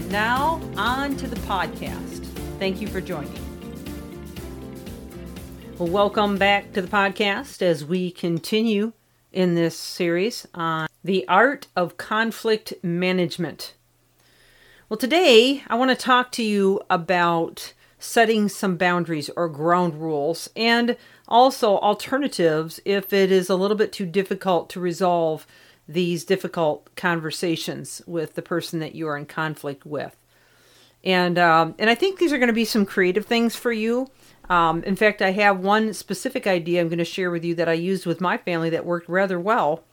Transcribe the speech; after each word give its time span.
And 0.00 0.10
now, 0.10 0.62
on 0.78 1.14
to 1.18 1.26
the 1.26 1.36
podcast. 1.40 2.24
Thank 2.58 2.80
you 2.80 2.88
for 2.88 3.02
joining. 3.02 3.38
Well, 5.76 5.90
welcome 5.90 6.38
back 6.38 6.72
to 6.72 6.80
the 6.80 6.88
podcast 6.88 7.60
as 7.60 7.84
we 7.84 8.10
continue 8.10 8.94
in 9.30 9.56
this 9.56 9.76
series 9.76 10.48
on 10.54 10.88
the 11.04 11.28
art 11.28 11.66
of 11.76 11.98
conflict 11.98 12.72
management. 12.82 13.74
Well, 14.88 14.96
today 14.96 15.64
I 15.68 15.74
want 15.74 15.90
to 15.90 15.96
talk 15.96 16.32
to 16.32 16.42
you 16.42 16.80
about 16.88 17.74
setting 17.98 18.48
some 18.48 18.78
boundaries 18.78 19.28
or 19.36 19.50
ground 19.50 20.00
rules 20.00 20.48
and 20.56 20.96
also 21.28 21.76
alternatives 21.76 22.80
if 22.86 23.12
it 23.12 23.30
is 23.30 23.50
a 23.50 23.54
little 23.54 23.76
bit 23.76 23.92
too 23.92 24.06
difficult 24.06 24.70
to 24.70 24.80
resolve 24.80 25.46
these 25.92 26.24
difficult 26.24 26.94
conversations 26.96 28.00
with 28.06 28.34
the 28.34 28.42
person 28.42 28.78
that 28.78 28.94
you 28.94 29.08
are 29.08 29.16
in 29.16 29.26
conflict 29.26 29.84
with. 29.84 30.16
And 31.02 31.38
um, 31.38 31.74
and 31.78 31.88
I 31.88 31.94
think 31.94 32.18
these 32.18 32.32
are 32.32 32.38
going 32.38 32.48
to 32.48 32.52
be 32.52 32.64
some 32.64 32.86
creative 32.86 33.26
things 33.26 33.56
for 33.56 33.72
you. 33.72 34.08
Um, 34.48 34.82
in 34.82 34.96
fact, 34.96 35.22
I 35.22 35.30
have 35.30 35.60
one 35.60 35.94
specific 35.94 36.46
idea 36.46 36.80
I'm 36.80 36.88
going 36.88 36.98
to 36.98 37.04
share 37.04 37.30
with 37.30 37.44
you 37.44 37.54
that 37.54 37.68
I 37.68 37.74
used 37.74 38.04
with 38.04 38.20
my 38.20 38.36
family 38.36 38.70
that 38.70 38.84
worked 38.84 39.08
rather 39.08 39.38
well. 39.38 39.84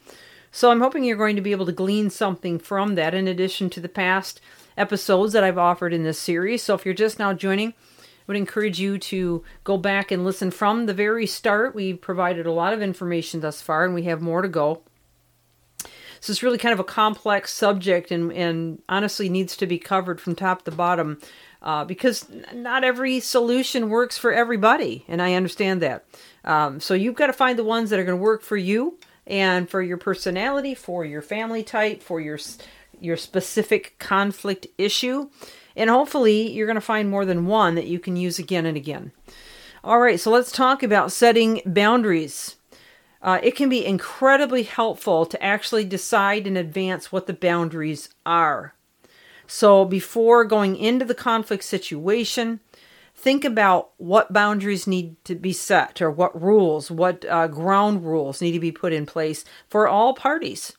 So 0.51 0.71
I'm 0.71 0.81
hoping 0.81 1.03
you're 1.03 1.17
going 1.17 1.35
to 1.35 1.41
be 1.41 1.51
able 1.51 1.67
to 1.67 1.71
glean 1.71 2.09
something 2.09 2.57
from 2.57 2.95
that 2.95 3.13
in 3.13 3.27
addition 3.27 3.69
to 3.71 3.79
the 3.79 3.89
past 3.89 4.41
episodes 4.75 5.33
that 5.33 5.43
I've 5.43 5.57
offered 5.57 5.93
in 5.93 6.03
this 6.03 6.19
series. 6.19 6.63
So 6.63 6.73
if 6.73 6.85
you're 6.85 6.93
just 6.93 7.19
now 7.19 7.33
joining, 7.33 7.69
I 7.69 7.73
would 8.27 8.37
encourage 8.37 8.79
you 8.79 8.97
to 8.97 9.43
go 9.63 9.77
back 9.77 10.11
and 10.11 10.25
listen 10.25 10.51
from 10.51 10.85
the 10.85 10.93
very 10.93 11.27
start. 11.27 11.75
We've 11.75 11.99
provided 11.99 12.45
a 12.45 12.51
lot 12.51 12.73
of 12.73 12.81
information 12.81 13.41
thus 13.41 13.61
far, 13.61 13.85
and 13.85 13.93
we 13.93 14.03
have 14.03 14.21
more 14.21 14.41
to 14.41 14.49
go. 14.49 14.81
So 16.27 16.31
it's 16.31 16.43
really 16.43 16.57
kind 16.57 16.73
of 16.73 16.79
a 16.81 16.83
complex 16.83 17.53
subject, 17.53 18.11
and, 18.11 18.33
and 18.33 18.81
honestly 18.89 19.29
needs 19.29 19.55
to 19.55 19.65
be 19.65 19.79
covered 19.79 20.19
from 20.19 20.35
top 20.35 20.65
to 20.65 20.71
bottom, 20.71 21.21
uh, 21.61 21.85
because 21.85 22.27
not 22.53 22.83
every 22.83 23.21
solution 23.21 23.89
works 23.89 24.17
for 24.17 24.33
everybody, 24.33 25.05
and 25.07 25.21
I 25.21 25.35
understand 25.35 25.81
that. 25.81 26.03
Um, 26.43 26.81
so 26.81 26.93
you've 26.93 27.15
got 27.15 27.27
to 27.27 27.33
find 27.33 27.57
the 27.57 27.63
ones 27.63 27.89
that 27.89 27.99
are 27.99 28.03
going 28.03 28.17
to 28.17 28.21
work 28.21 28.41
for 28.41 28.57
you 28.57 28.99
and 29.25 29.69
for 29.69 29.81
your 29.81 29.95
personality, 29.95 30.75
for 30.75 31.05
your 31.05 31.21
family 31.21 31.63
type, 31.63 32.03
for 32.03 32.19
your 32.19 32.39
your 32.99 33.15
specific 33.15 33.97
conflict 33.99 34.67
issue. 34.77 35.29
And 35.77 35.89
hopefully, 35.89 36.51
you're 36.51 36.67
going 36.67 36.75
to 36.75 36.81
find 36.81 37.09
more 37.09 37.23
than 37.23 37.47
one 37.47 37.75
that 37.75 37.87
you 37.87 37.99
can 37.99 38.17
use 38.17 38.37
again 38.37 38.65
and 38.65 38.75
again. 38.75 39.13
All 39.81 39.99
right, 39.99 40.19
so 40.19 40.29
let's 40.29 40.51
talk 40.51 40.83
about 40.83 41.13
setting 41.13 41.61
boundaries. 41.65 42.56
Uh, 43.21 43.39
it 43.41 43.55
can 43.55 43.69
be 43.69 43.85
incredibly 43.85 44.63
helpful 44.63 45.25
to 45.25 45.43
actually 45.43 45.83
decide 45.83 46.45
in 46.45 46.55
advance 46.55 47.11
what 47.11 47.27
the 47.27 47.33
boundaries 47.33 48.09
are. 48.25 48.73
So, 49.47 49.85
before 49.85 50.43
going 50.43 50.75
into 50.75 51.05
the 51.05 51.15
conflict 51.15 51.63
situation, 51.63 52.59
think 53.15 53.43
about 53.43 53.91
what 53.97 54.31
boundaries 54.31 54.85
need 54.85 55.15
to 55.25 55.35
be 55.35 55.53
set 55.53 56.01
or 56.01 56.11
what 56.11 56.39
rules, 56.39 56.91
what 56.91 57.25
uh, 57.25 57.47
ground 57.47 58.05
rules 58.05 58.41
need 58.41 58.51
to 58.51 58.59
be 58.59 58.71
put 58.71 58.93
in 58.93 59.05
place 59.05 59.43
for 59.69 59.87
all 59.87 60.13
parties. 60.13 60.77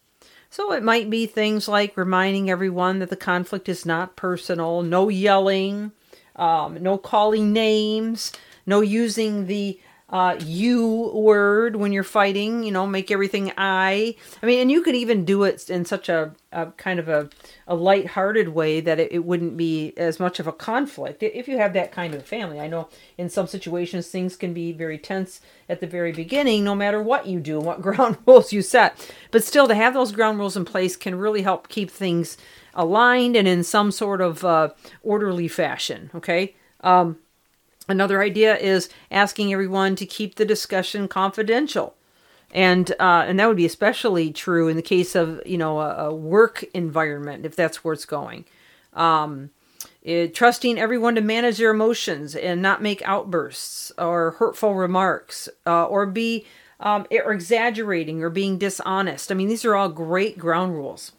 So 0.50 0.72
it 0.72 0.82
might 0.82 1.10
be 1.10 1.26
things 1.26 1.68
like 1.68 1.96
reminding 1.96 2.48
everyone 2.48 3.00
that 3.00 3.10
the 3.10 3.16
conflict 3.16 3.68
is 3.68 3.84
not 3.84 4.16
personal, 4.16 4.82
no 4.82 5.08
yelling, 5.08 5.92
um, 6.36 6.82
no 6.82 6.96
calling 6.96 7.52
names, 7.52 8.32
no 8.64 8.80
using 8.80 9.46
the 9.46 9.78
uh, 10.10 10.36
you 10.40 11.10
word 11.12 11.76
when 11.76 11.92
you're 11.92 12.02
fighting, 12.02 12.62
you 12.62 12.72
know, 12.72 12.86
make 12.86 13.10
everything 13.10 13.52
I. 13.58 14.16
I 14.42 14.46
mean, 14.46 14.60
and 14.60 14.70
you 14.70 14.80
could 14.80 14.94
even 14.94 15.26
do 15.26 15.44
it 15.44 15.68
in 15.68 15.84
such 15.84 16.08
a, 16.08 16.34
a 16.50 16.66
kind 16.72 16.98
of 16.98 17.10
a, 17.10 17.28
a 17.66 17.74
light-hearted 17.74 18.48
way 18.48 18.80
that 18.80 18.98
it, 18.98 19.12
it, 19.12 19.24
wouldn't 19.26 19.58
be 19.58 19.92
as 19.98 20.18
much 20.18 20.40
of 20.40 20.46
a 20.46 20.52
conflict 20.52 21.22
if 21.22 21.46
you 21.46 21.58
have 21.58 21.74
that 21.74 21.92
kind 21.92 22.14
of 22.14 22.24
family. 22.24 22.58
I 22.58 22.68
know 22.68 22.88
in 23.18 23.28
some 23.28 23.46
situations 23.46 24.08
things 24.08 24.34
can 24.34 24.54
be 24.54 24.72
very 24.72 24.96
tense 24.96 25.42
at 25.68 25.80
the 25.80 25.86
very 25.86 26.12
beginning, 26.12 26.64
no 26.64 26.74
matter 26.74 27.02
what 27.02 27.26
you 27.26 27.38
do 27.38 27.58
and 27.58 27.66
what 27.66 27.82
ground 27.82 28.16
rules 28.26 28.50
you 28.50 28.62
set. 28.62 29.12
But 29.30 29.44
still, 29.44 29.68
to 29.68 29.74
have 29.74 29.92
those 29.92 30.12
ground 30.12 30.38
rules 30.38 30.56
in 30.56 30.64
place 30.64 30.96
can 30.96 31.16
really 31.16 31.42
help 31.42 31.68
keep 31.68 31.90
things 31.90 32.38
aligned 32.72 33.36
and 33.36 33.46
in 33.46 33.62
some 33.62 33.90
sort 33.90 34.22
of 34.22 34.42
uh, 34.42 34.70
orderly 35.02 35.48
fashion, 35.48 36.10
okay? 36.14 36.54
Um, 36.80 37.18
Another 37.88 38.22
idea 38.22 38.56
is 38.56 38.88
asking 39.10 39.52
everyone 39.52 39.96
to 39.96 40.06
keep 40.06 40.34
the 40.34 40.44
discussion 40.44 41.08
confidential. 41.08 41.94
And 42.50 42.90
uh, 42.98 43.24
and 43.26 43.38
that 43.38 43.46
would 43.46 43.56
be 43.56 43.66
especially 43.66 44.32
true 44.32 44.68
in 44.68 44.76
the 44.76 44.82
case 44.82 45.14
of 45.14 45.42
you 45.44 45.58
know 45.58 45.80
a, 45.80 46.06
a 46.06 46.14
work 46.14 46.64
environment 46.72 47.44
if 47.44 47.54
that's 47.54 47.84
where 47.84 47.92
it's 47.92 48.06
going. 48.06 48.46
Um, 48.94 49.50
it, 50.02 50.34
trusting 50.34 50.78
everyone 50.78 51.14
to 51.16 51.20
manage 51.20 51.58
their 51.58 51.70
emotions 51.70 52.34
and 52.34 52.62
not 52.62 52.80
make 52.80 53.02
outbursts 53.06 53.92
or 53.98 54.32
hurtful 54.32 54.74
remarks 54.74 55.48
uh, 55.66 55.84
or 55.84 56.06
be 56.06 56.46
um, 56.80 57.06
or 57.10 57.32
exaggerating 57.32 58.22
or 58.22 58.30
being 58.30 58.56
dishonest. 58.56 59.30
I 59.30 59.34
mean, 59.34 59.48
these 59.48 59.64
are 59.64 59.74
all 59.74 59.90
great 59.90 60.38
ground 60.38 60.74
rules. 60.74 61.12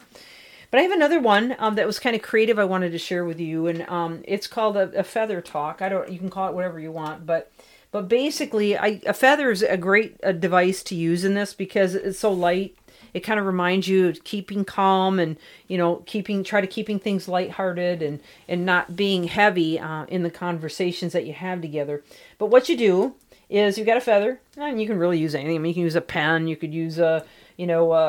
But 0.70 0.78
I 0.78 0.82
have 0.82 0.92
another 0.92 1.20
one 1.20 1.56
um, 1.58 1.74
that 1.74 1.86
was 1.86 1.98
kind 1.98 2.14
of 2.14 2.22
creative. 2.22 2.58
I 2.58 2.64
wanted 2.64 2.92
to 2.92 2.98
share 2.98 3.24
with 3.24 3.40
you, 3.40 3.66
and 3.66 3.88
um, 3.88 4.22
it's 4.24 4.46
called 4.46 4.76
a, 4.76 4.98
a, 4.98 5.02
feather 5.02 5.40
talk. 5.40 5.82
I 5.82 5.88
don't. 5.88 6.10
You 6.10 6.18
can 6.18 6.30
call 6.30 6.48
it 6.48 6.54
whatever 6.54 6.78
you 6.78 6.92
want, 6.92 7.26
but 7.26 7.50
but 7.90 8.08
basically, 8.08 8.78
I, 8.78 9.00
a 9.04 9.12
feather 9.12 9.50
is 9.50 9.62
a 9.62 9.76
great 9.76 10.16
a 10.22 10.32
device 10.32 10.82
to 10.84 10.94
use 10.94 11.24
in 11.24 11.34
this 11.34 11.54
because 11.54 11.94
it's 11.94 12.20
so 12.20 12.32
light. 12.32 12.76
It 13.12 13.20
kind 13.20 13.40
of 13.40 13.46
reminds 13.46 13.88
you 13.88 14.08
of 14.08 14.22
keeping 14.22 14.64
calm 14.64 15.18
and 15.18 15.36
you 15.66 15.76
know 15.76 15.96
keeping 16.06 16.44
try 16.44 16.60
to 16.60 16.68
keeping 16.68 17.00
things 17.00 17.26
lighthearted 17.26 18.00
and 18.00 18.20
and 18.46 18.64
not 18.64 18.94
being 18.94 19.24
heavy 19.24 19.80
uh, 19.80 20.04
in 20.06 20.22
the 20.22 20.30
conversations 20.30 21.12
that 21.14 21.26
you 21.26 21.32
have 21.32 21.60
together. 21.60 22.04
But 22.38 22.46
what 22.46 22.68
you 22.68 22.76
do 22.76 23.14
is 23.48 23.76
you've 23.76 23.88
got 23.88 23.96
a 23.96 24.00
feather, 24.00 24.40
and 24.56 24.80
you 24.80 24.86
can 24.86 24.98
really 24.98 25.18
use 25.18 25.34
anything. 25.34 25.56
I 25.56 25.58
mean, 25.58 25.70
you 25.70 25.74
can 25.74 25.82
use 25.82 25.96
a 25.96 26.00
pen, 26.00 26.46
you 26.46 26.54
could 26.54 26.72
use 26.72 27.00
a 27.00 27.24
you 27.60 27.66
know, 27.66 27.92
a, 27.92 28.08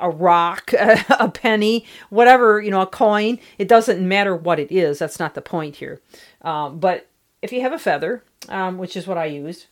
a, 0.00 0.08
a 0.08 0.10
rock, 0.10 0.72
a, 0.72 1.30
penny, 1.32 1.86
whatever, 2.10 2.60
you 2.60 2.72
know, 2.72 2.80
a 2.80 2.86
coin. 2.86 3.38
It 3.58 3.68
doesn't 3.68 4.06
matter 4.06 4.34
what 4.34 4.58
it 4.58 4.72
is. 4.72 4.98
That's 4.98 5.20
not 5.20 5.34
the 5.34 5.40
point 5.40 5.76
here. 5.76 6.00
Um, 6.42 6.80
but 6.80 7.06
if 7.42 7.52
you 7.52 7.60
have 7.60 7.72
a 7.72 7.78
feather, 7.78 8.24
um, 8.48 8.76
which 8.76 8.96
is 8.96 9.06
what 9.06 9.18
I 9.18 9.26
use, 9.26 9.68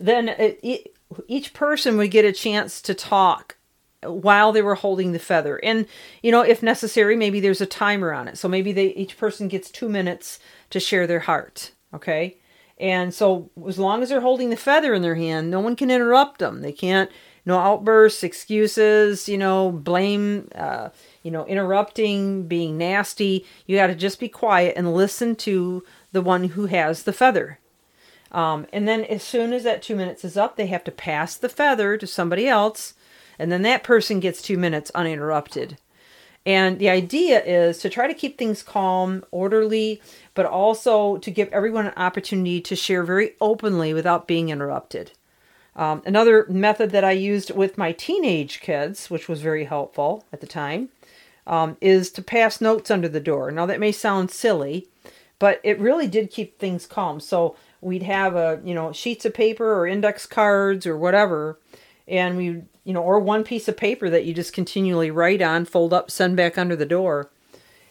then 0.00 0.30
it, 0.30 0.58
it, 0.62 0.96
each 1.28 1.52
person 1.52 1.98
would 1.98 2.10
get 2.10 2.24
a 2.24 2.32
chance 2.32 2.80
to 2.80 2.94
talk 2.94 3.58
while 4.02 4.50
they 4.50 4.62
were 4.62 4.74
holding 4.74 5.12
the 5.12 5.18
feather. 5.18 5.62
And, 5.62 5.86
you 6.22 6.32
know, 6.32 6.40
if 6.40 6.62
necessary, 6.62 7.16
maybe 7.16 7.38
there's 7.38 7.60
a 7.60 7.66
timer 7.66 8.14
on 8.14 8.28
it. 8.28 8.38
So 8.38 8.48
maybe 8.48 8.72
they 8.72 8.86
each 8.94 9.18
person 9.18 9.48
gets 9.48 9.70
two 9.70 9.90
minutes 9.90 10.38
to 10.70 10.80
share 10.80 11.06
their 11.06 11.20
heart. 11.20 11.72
Okay. 11.92 12.38
And 12.78 13.12
so 13.12 13.50
as 13.68 13.78
long 13.78 14.02
as 14.02 14.08
they're 14.08 14.22
holding 14.22 14.48
the 14.48 14.56
feather 14.56 14.94
in 14.94 15.02
their 15.02 15.16
hand, 15.16 15.50
no 15.50 15.60
one 15.60 15.76
can 15.76 15.90
interrupt 15.90 16.38
them. 16.38 16.62
They 16.62 16.72
can't 16.72 17.10
no 17.44 17.58
outbursts, 17.58 18.22
excuses, 18.22 19.28
you 19.28 19.38
know, 19.38 19.72
blame, 19.72 20.48
uh, 20.54 20.90
you 21.22 21.30
know, 21.30 21.44
interrupting, 21.46 22.44
being 22.44 22.78
nasty. 22.78 23.44
You 23.66 23.76
got 23.76 23.88
to 23.88 23.94
just 23.94 24.20
be 24.20 24.28
quiet 24.28 24.74
and 24.76 24.94
listen 24.94 25.34
to 25.36 25.84
the 26.12 26.22
one 26.22 26.44
who 26.44 26.66
has 26.66 27.02
the 27.02 27.12
feather. 27.12 27.58
Um, 28.30 28.66
and 28.72 28.88
then 28.88 29.04
as 29.04 29.22
soon 29.22 29.52
as 29.52 29.64
that 29.64 29.82
two 29.82 29.96
minutes 29.96 30.24
is 30.24 30.36
up, 30.36 30.56
they 30.56 30.66
have 30.66 30.84
to 30.84 30.90
pass 30.90 31.36
the 31.36 31.48
feather 31.48 31.96
to 31.98 32.06
somebody 32.06 32.48
else, 32.48 32.94
and 33.38 33.52
then 33.52 33.62
that 33.62 33.82
person 33.84 34.20
gets 34.20 34.40
two 34.40 34.56
minutes 34.56 34.90
uninterrupted. 34.94 35.76
And 36.44 36.78
the 36.78 36.90
idea 36.90 37.42
is 37.44 37.78
to 37.78 37.90
try 37.90 38.08
to 38.08 38.14
keep 38.14 38.36
things 38.36 38.62
calm, 38.62 39.24
orderly, 39.30 40.00
but 40.34 40.46
also 40.46 41.18
to 41.18 41.30
give 41.30 41.48
everyone 41.48 41.86
an 41.86 41.94
opportunity 41.96 42.60
to 42.62 42.74
share 42.74 43.04
very 43.04 43.34
openly 43.40 43.94
without 43.94 44.26
being 44.26 44.48
interrupted. 44.48 45.12
Um, 45.74 46.02
another 46.04 46.46
method 46.48 46.90
that 46.90 47.04
I 47.04 47.12
used 47.12 47.50
with 47.50 47.78
my 47.78 47.92
teenage 47.92 48.60
kids, 48.60 49.10
which 49.10 49.28
was 49.28 49.40
very 49.40 49.64
helpful 49.64 50.24
at 50.32 50.40
the 50.40 50.46
time, 50.46 50.90
um, 51.46 51.76
is 51.80 52.10
to 52.12 52.22
pass 52.22 52.60
notes 52.60 52.90
under 52.90 53.08
the 53.08 53.20
door. 53.20 53.50
Now, 53.50 53.66
that 53.66 53.80
may 53.80 53.92
sound 53.92 54.30
silly, 54.30 54.88
but 55.38 55.60
it 55.64 55.80
really 55.80 56.06
did 56.06 56.30
keep 56.30 56.58
things 56.58 56.86
calm. 56.86 57.20
So 57.20 57.56
we'd 57.80 58.04
have 58.04 58.36
a 58.36 58.60
you 58.64 58.74
know 58.74 58.92
sheets 58.92 59.24
of 59.24 59.34
paper 59.34 59.74
or 59.74 59.86
index 59.86 60.26
cards 60.26 60.86
or 60.86 60.96
whatever, 60.96 61.58
and 62.06 62.36
we 62.36 62.44
you 62.84 62.92
know 62.92 63.02
or 63.02 63.18
one 63.18 63.42
piece 63.44 63.66
of 63.66 63.76
paper 63.76 64.08
that 64.10 64.24
you 64.24 64.34
just 64.34 64.52
continually 64.52 65.10
write 65.10 65.42
on, 65.42 65.64
fold 65.64 65.92
up, 65.92 66.10
send 66.10 66.36
back 66.36 66.58
under 66.58 66.76
the 66.76 66.86
door. 66.86 67.30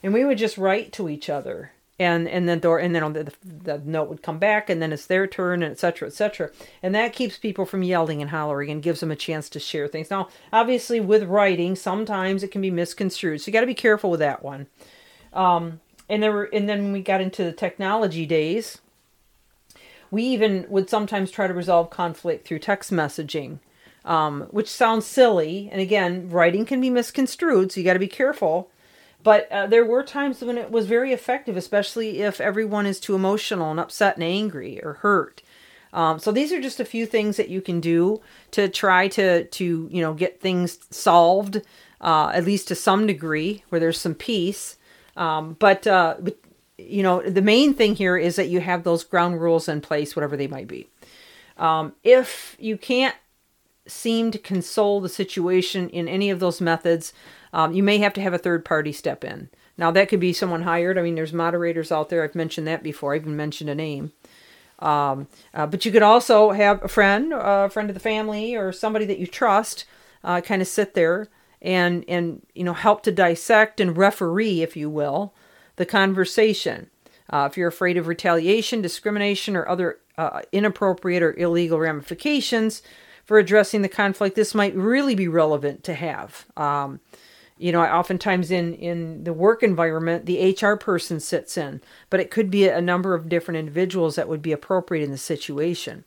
and 0.03 0.13
we 0.13 0.23
would 0.25 0.37
just 0.37 0.57
write 0.57 0.91
to 0.93 1.09
each 1.09 1.29
other 1.29 1.71
and 2.01 2.27
and 2.27 2.49
then 2.49 2.59
door 2.59 2.79
and 2.79 2.95
then 2.95 3.13
the, 3.13 3.31
the 3.43 3.77
note 3.85 4.09
would 4.09 4.23
come 4.23 4.39
back 4.39 4.69
and 4.71 4.81
then 4.81 4.91
it's 4.91 5.05
their 5.05 5.27
turn 5.27 5.61
and 5.61 5.71
etc 5.71 6.07
etc 6.07 6.49
and 6.81 6.95
that 6.95 7.13
keeps 7.13 7.37
people 7.37 7.63
from 7.65 7.83
yelling 7.83 8.21
and 8.21 8.31
hollering 8.31 8.71
and 8.71 8.81
gives 8.81 9.01
them 9.01 9.11
a 9.11 9.15
chance 9.15 9.47
to 9.49 9.59
share 9.59 9.87
things. 9.87 10.09
Now 10.09 10.27
obviously 10.51 10.99
with 10.99 11.23
writing 11.23 11.75
sometimes 11.75 12.41
it 12.41 12.49
can 12.49 12.61
be 12.61 12.71
misconstrued 12.71 13.41
so 13.41 13.47
you 13.47 13.53
got 13.53 13.61
to 13.61 13.67
be 13.67 13.75
careful 13.75 14.09
with 14.09 14.19
that 14.19 14.43
one. 14.43 14.65
Um, 15.31 15.79
and 16.09 16.23
there 16.23 16.31
were 16.31 16.49
and 16.51 16.67
then 16.67 16.91
we 16.91 17.01
got 17.01 17.21
into 17.21 17.43
the 17.43 17.53
technology 17.53 18.25
days 18.25 18.79
we 20.09 20.23
even 20.23 20.65
would 20.69 20.89
sometimes 20.89 21.29
try 21.29 21.47
to 21.47 21.53
resolve 21.53 21.91
conflict 21.91 22.47
through 22.47 22.59
text 22.59 22.91
messaging 22.91 23.59
um, 24.03 24.47
which 24.49 24.67
sounds 24.67 25.05
silly. 25.05 25.69
And 25.71 25.79
again 25.79 26.31
writing 26.31 26.65
can 26.65 26.81
be 26.81 26.89
misconstrued 26.89 27.71
so 27.71 27.79
you 27.79 27.85
got 27.85 27.93
to 27.93 27.99
be 27.99 28.07
careful 28.07 28.70
but 29.23 29.51
uh, 29.51 29.67
there 29.67 29.85
were 29.85 30.03
times 30.03 30.41
when 30.41 30.57
it 30.57 30.71
was 30.71 30.85
very 30.87 31.13
effective, 31.13 31.57
especially 31.57 32.21
if 32.21 32.41
everyone 32.41 32.85
is 32.85 32.99
too 32.99 33.15
emotional 33.15 33.71
and 33.71 33.79
upset 33.79 34.15
and 34.15 34.23
angry 34.23 34.83
or 34.83 34.93
hurt. 34.93 35.41
Um, 35.93 36.19
so 36.19 36.31
these 36.31 36.51
are 36.53 36.61
just 36.61 36.79
a 36.79 36.85
few 36.85 37.05
things 37.05 37.37
that 37.37 37.49
you 37.49 37.61
can 37.61 37.81
do 37.81 38.21
to 38.51 38.69
try 38.69 39.07
to 39.09 39.45
to 39.45 39.89
you 39.91 40.01
know 40.01 40.13
get 40.13 40.39
things 40.39 40.79
solved, 40.89 41.61
uh, 41.99 42.31
at 42.33 42.45
least 42.45 42.67
to 42.69 42.75
some 42.75 43.07
degree, 43.07 43.63
where 43.69 43.79
there's 43.79 43.99
some 43.99 44.15
peace. 44.15 44.77
Um, 45.17 45.57
but, 45.59 45.85
uh, 45.85 46.15
you 46.77 47.03
know 47.03 47.21
the 47.21 47.41
main 47.41 47.73
thing 47.73 47.95
here 47.95 48.17
is 48.17 48.37
that 48.37 48.47
you 48.47 48.61
have 48.61 48.83
those 48.83 49.03
ground 49.03 49.41
rules 49.41 49.67
in 49.67 49.81
place, 49.81 50.15
whatever 50.15 50.37
they 50.37 50.47
might 50.47 50.67
be. 50.67 50.87
Um, 51.57 51.93
if 52.03 52.55
you 52.59 52.77
can't 52.77 53.15
seem 53.87 54.31
to 54.31 54.37
console 54.37 55.01
the 55.01 55.09
situation 55.09 55.89
in 55.89 56.07
any 56.07 56.29
of 56.29 56.39
those 56.39 56.61
methods, 56.61 57.13
um, 57.53 57.73
you 57.73 57.83
may 57.83 57.97
have 57.97 58.13
to 58.13 58.21
have 58.21 58.33
a 58.33 58.37
third 58.37 58.63
party 58.63 58.91
step 58.91 59.23
in. 59.23 59.49
Now, 59.77 59.91
that 59.91 60.09
could 60.09 60.19
be 60.19 60.33
someone 60.33 60.63
hired. 60.63 60.97
I 60.97 61.01
mean, 61.01 61.15
there's 61.15 61.33
moderators 61.33 61.91
out 61.91 62.09
there. 62.09 62.23
I've 62.23 62.35
mentioned 62.35 62.67
that 62.67 62.83
before. 62.83 63.13
I 63.13 63.17
even 63.17 63.35
mentioned 63.35 63.69
a 63.69 63.75
name. 63.75 64.11
Um, 64.79 65.27
uh, 65.53 65.67
but 65.67 65.85
you 65.85 65.91
could 65.91 66.03
also 66.03 66.51
have 66.51 66.83
a 66.83 66.87
friend, 66.87 67.33
a 67.33 67.69
friend 67.69 67.89
of 67.89 67.93
the 67.93 67.99
family, 67.99 68.55
or 68.55 68.71
somebody 68.71 69.05
that 69.05 69.19
you 69.19 69.27
trust, 69.27 69.85
uh, 70.23 70.41
kind 70.41 70.61
of 70.61 70.67
sit 70.67 70.93
there 70.93 71.27
and 71.61 72.03
and 72.07 72.41
you 72.55 72.63
know 72.63 72.73
help 72.73 73.03
to 73.03 73.11
dissect 73.11 73.79
and 73.79 73.95
referee, 73.95 74.61
if 74.61 74.75
you 74.75 74.89
will, 74.89 75.33
the 75.75 75.85
conversation. 75.85 76.89
Uh, 77.29 77.47
if 77.49 77.57
you're 77.57 77.67
afraid 77.67 77.95
of 77.95 78.07
retaliation, 78.07 78.81
discrimination, 78.81 79.55
or 79.55 79.67
other 79.67 79.99
uh, 80.17 80.41
inappropriate 80.51 81.23
or 81.23 81.37
illegal 81.37 81.79
ramifications 81.79 82.81
for 83.25 83.37
addressing 83.37 83.81
the 83.81 83.89
conflict, 83.89 84.35
this 84.35 84.55
might 84.55 84.75
really 84.75 85.15
be 85.15 85.27
relevant 85.27 85.83
to 85.85 85.93
have. 85.93 86.45
Um, 86.57 86.99
you 87.61 87.71
know 87.71 87.81
oftentimes 87.81 88.49
in 88.49 88.73
in 88.73 89.23
the 89.23 89.31
work 89.31 89.61
environment 89.61 90.25
the 90.25 90.57
hr 90.59 90.75
person 90.75 91.19
sits 91.19 91.57
in 91.57 91.79
but 92.09 92.19
it 92.19 92.31
could 92.31 92.49
be 92.49 92.67
a 92.67 92.81
number 92.81 93.13
of 93.13 93.29
different 93.29 93.59
individuals 93.59 94.15
that 94.15 94.27
would 94.27 94.41
be 94.41 94.51
appropriate 94.51 95.03
in 95.03 95.11
the 95.11 95.17
situation 95.17 96.03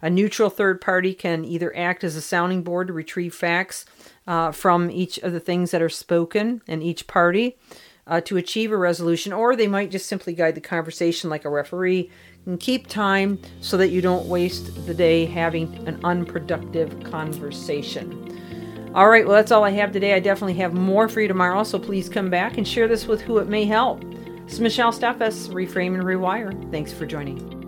a 0.00 0.08
neutral 0.08 0.48
third 0.48 0.80
party 0.80 1.12
can 1.12 1.44
either 1.44 1.76
act 1.76 2.04
as 2.04 2.14
a 2.14 2.20
sounding 2.20 2.62
board 2.62 2.86
to 2.86 2.92
retrieve 2.92 3.34
facts 3.34 3.84
uh, 4.26 4.52
from 4.52 4.90
each 4.90 5.18
of 5.18 5.32
the 5.32 5.40
things 5.40 5.72
that 5.72 5.82
are 5.82 5.88
spoken 5.88 6.62
in 6.68 6.80
each 6.80 7.08
party 7.08 7.56
uh, 8.06 8.20
to 8.22 8.36
achieve 8.36 8.72
a 8.72 8.76
resolution 8.76 9.32
or 9.32 9.54
they 9.54 9.68
might 9.68 9.90
just 9.90 10.06
simply 10.06 10.32
guide 10.32 10.54
the 10.54 10.60
conversation 10.60 11.30
like 11.30 11.44
a 11.44 11.50
referee 11.50 12.10
and 12.46 12.58
keep 12.58 12.86
time 12.86 13.38
so 13.60 13.76
that 13.76 13.90
you 13.90 14.00
don't 14.00 14.26
waste 14.26 14.86
the 14.86 14.94
day 14.94 15.24
having 15.24 15.74
an 15.86 16.00
unproductive 16.04 17.02
conversation 17.04 18.22
all 18.94 19.08
right, 19.08 19.26
well, 19.26 19.36
that's 19.36 19.50
all 19.50 19.64
I 19.64 19.70
have 19.70 19.90
today. 19.90 20.12
I 20.12 20.20
definitely 20.20 20.54
have 20.54 20.74
more 20.74 21.08
for 21.08 21.22
you 21.22 21.28
tomorrow, 21.28 21.64
so 21.64 21.78
please 21.78 22.10
come 22.10 22.28
back 22.28 22.58
and 22.58 22.68
share 22.68 22.88
this 22.88 23.06
with 23.06 23.22
who 23.22 23.38
it 23.38 23.48
may 23.48 23.64
help. 23.64 24.02
This 24.44 24.54
is 24.54 24.60
Michelle 24.60 24.92
Steffes, 24.92 25.48
Reframe 25.48 25.94
and 25.94 26.02
Rewire. 26.02 26.70
Thanks 26.70 26.92
for 26.92 27.06
joining. 27.06 27.61